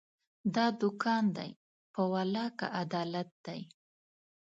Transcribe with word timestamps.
دا 0.55 0.65
دوکان 0.81 1.23
دی، 1.37 1.51
په 1.93 2.01
والله 2.11 2.45
که 2.59 2.67
عدالت 2.81 3.29
دی 3.45 3.61